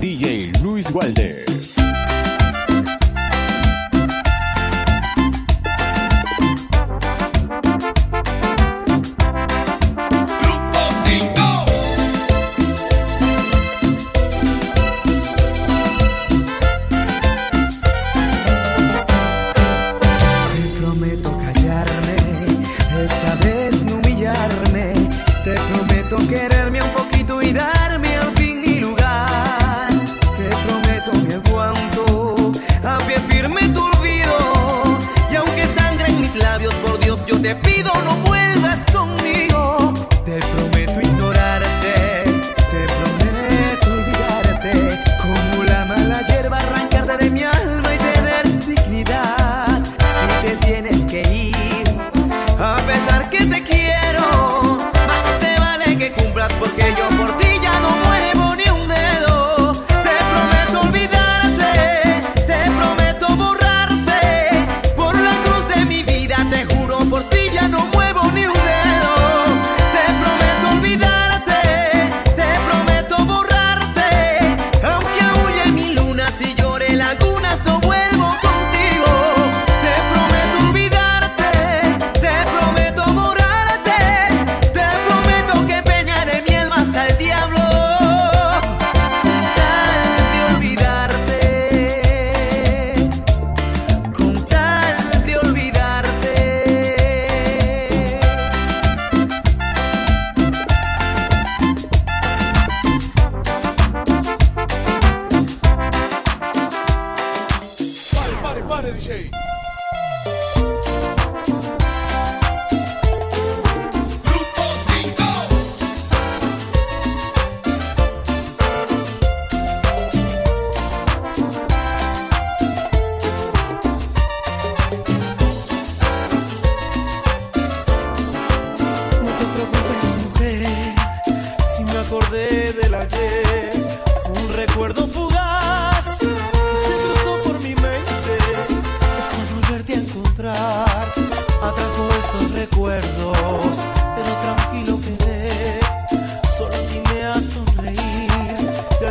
DJ 0.00 0.50
Luis 0.62 0.90
Walder. 0.90 1.79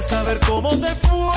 saber 0.09 0.39
cómo 0.47 0.69
te 0.69 0.95
fue. 0.95 1.28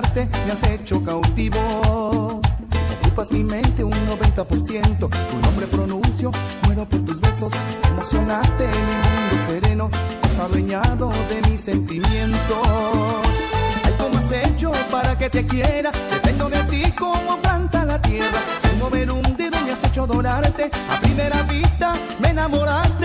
me 0.00 0.52
has 0.52 0.62
hecho 0.62 1.02
cautivo. 1.04 2.40
Ocupas 3.02 3.32
mi 3.32 3.42
mente 3.42 3.82
un 3.82 3.92
90%, 3.92 5.08
tu 5.08 5.38
nombre 5.40 5.66
pronuncio, 5.66 6.30
muero 6.64 6.84
por 6.88 7.00
tus 7.04 7.20
besos. 7.20 7.52
Emocionaste 7.90 8.64
en 8.64 8.70
mi 8.70 8.94
mundo 8.94 9.36
sereno, 9.46 9.90
has 10.22 10.38
adueñado 10.38 11.10
de 11.28 11.50
mis 11.50 11.60
sentimientos. 11.60 12.68
Algo 13.84 14.16
has 14.16 14.32
hecho 14.32 14.70
para 14.90 15.18
que 15.18 15.28
te 15.30 15.44
quiera, 15.44 15.90
dependo 16.10 16.48
de 16.48 16.62
ti 16.64 16.92
como 16.92 17.36
planta 17.38 17.84
la 17.84 18.00
tierra. 18.00 18.40
Sin 18.60 18.78
mover 18.78 19.10
un 19.10 19.36
dedo 19.36 19.60
me 19.64 19.72
has 19.72 19.82
hecho 19.82 20.04
adorarte, 20.04 20.70
a 20.90 21.00
primera 21.00 21.42
vista 21.42 21.92
me 22.20 22.28
enamoraste. 22.28 22.97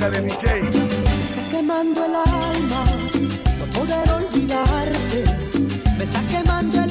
Mándale, 0.00 0.22
DJ. 0.22 0.62
Me 0.62 0.68
está 0.70 1.42
quemando 1.50 2.06
el 2.06 2.14
alma, 2.14 2.84
no 3.58 3.66
poder 3.66 4.10
olvidarte. 4.10 5.24
Me 5.98 6.04
está 6.04 6.22
quemando 6.22 6.76
el 6.78 6.82
alma. 6.84 6.89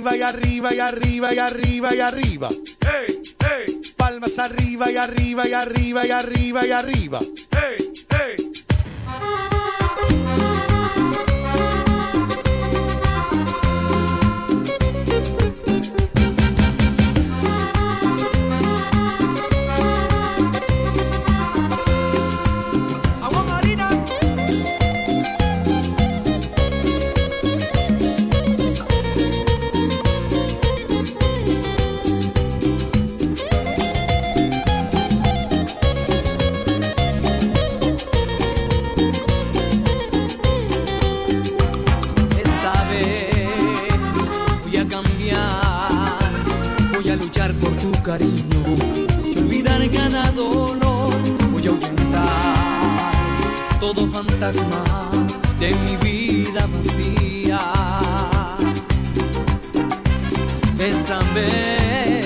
arriba 0.00 0.16
y 0.16 0.22
arriba 0.22 0.74
y 0.74 0.78
arriba 0.78 1.34
y 1.34 1.38
arriba 1.38 1.94
y 1.94 2.00
arriba. 2.00 2.48
Palmas 3.96 4.38
arriba 4.38 4.90
y 4.90 4.96
arriba 4.96 5.46
y 5.46 5.52
arriba 5.52 6.06
y 6.06 6.10
arriba 6.10 6.66
y 6.66 6.70
arriba. 6.70 7.20
de 54.40 55.68
mi 55.84 55.96
vida 55.98 56.66
vacía. 56.74 57.60
Esta 60.78 61.18
vez 61.34 62.24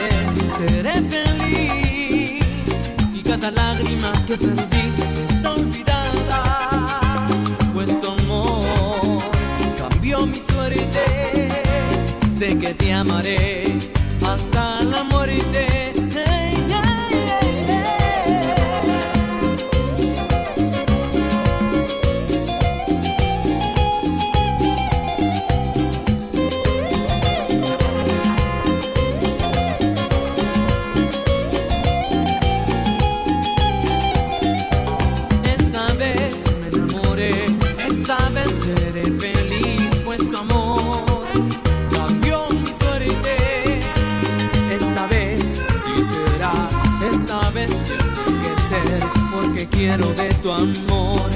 seré 0.56 0.92
feliz 1.10 2.40
y 3.12 3.20
cada 3.20 3.50
lágrima 3.50 4.12
que 4.28 4.36
perdí 4.36 4.84
está 5.28 5.54
olvidada, 5.54 7.26
pues 7.74 8.00
tu 8.00 8.08
amor 8.08 9.20
cambió 9.76 10.24
mi 10.24 10.38
suerte. 10.38 11.48
Sé 12.38 12.56
que 12.60 12.74
te 12.74 12.92
amaré 12.92 13.76
hasta 14.24 14.84
la 14.84 15.02
muerte. 15.02 15.83
quiero 49.84 50.08
de 50.14 50.28
tu 50.42 50.50
amor. 50.50 51.30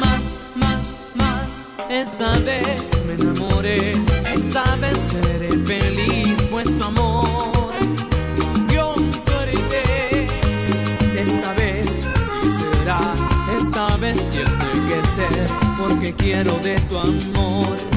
Más, 0.00 0.24
más, 0.54 0.84
más, 1.20 1.50
esta 1.90 2.30
vez 2.38 2.82
me 3.06 3.12
enamoré, 3.12 3.92
esta 4.34 4.64
vez 4.76 4.96
seré 5.12 5.50
feliz, 5.70 6.36
pues 6.50 6.66
tu 6.78 6.84
amor 6.84 7.72
dio 8.68 8.94
mi 8.96 9.12
suerte. 9.12 10.26
Esta 11.24 11.52
vez 11.60 11.86
sí 11.86 12.48
será, 12.60 13.00
esta 13.60 13.96
vez 13.98 14.16
tiene 14.30 14.74
que 14.88 14.98
ser, 15.16 15.46
porque 15.78 16.14
quiero 16.14 16.54
de 16.60 16.76
tu 16.88 16.98
amor. 16.98 17.93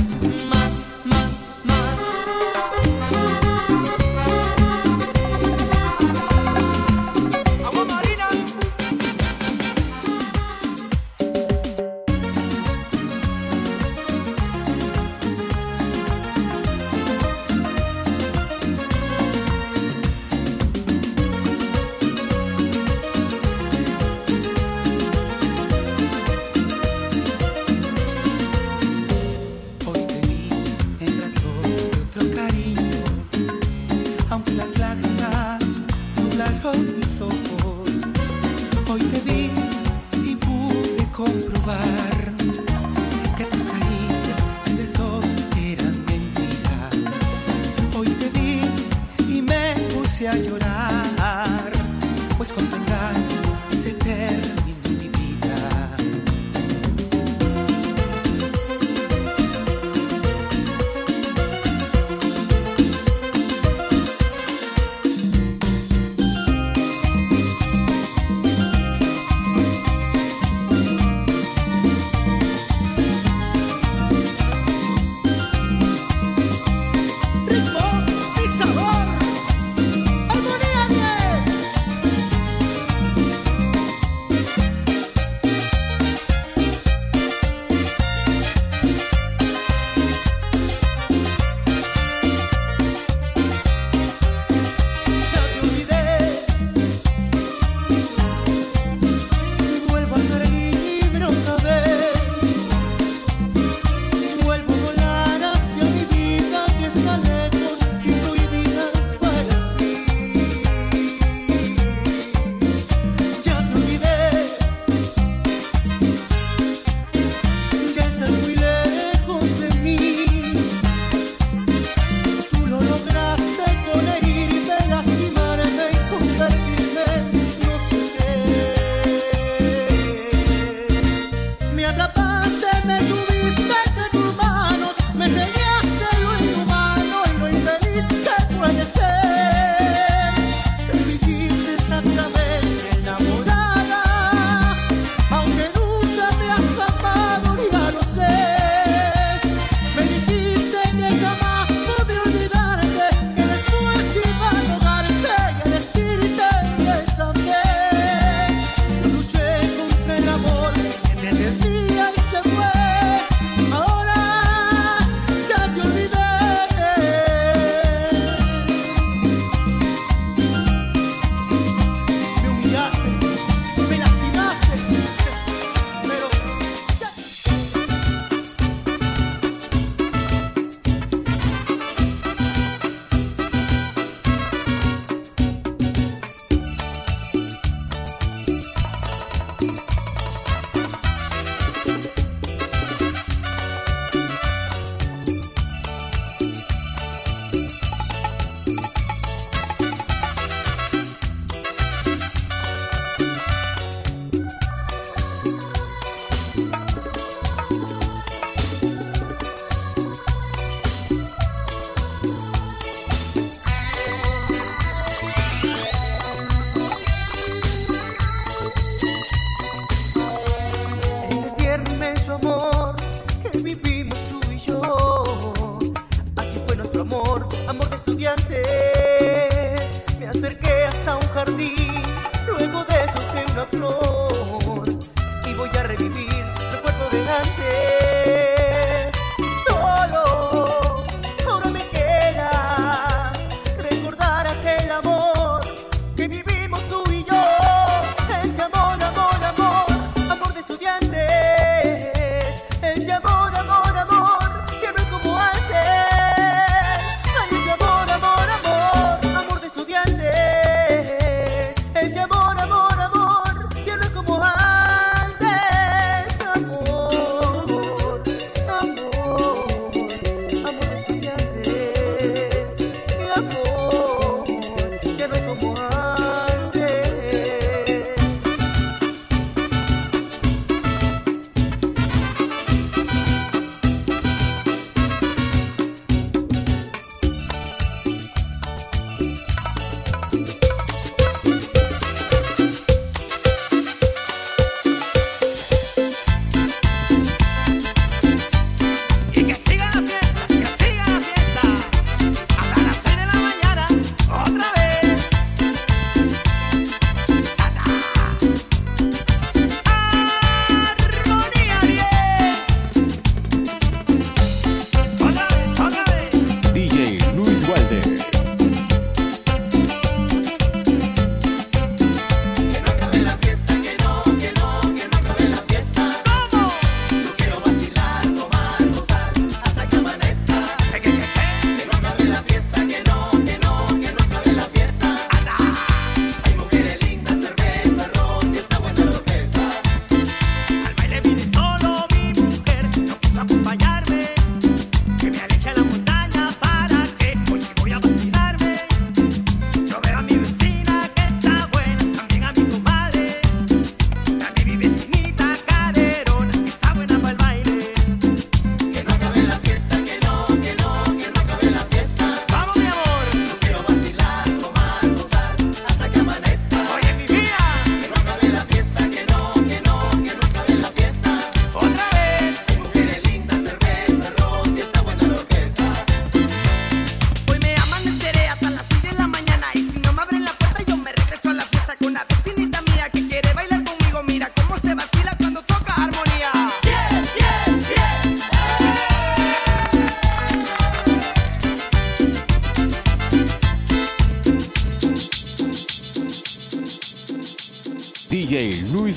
Jardín, 231.38 232.02
luego 232.48 232.84
de 232.86 232.96
eso 233.04 233.20
una 233.54 233.66
flor 233.68 234.17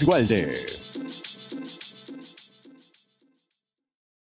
Luis 0.02 0.30
Walder. 0.30 0.79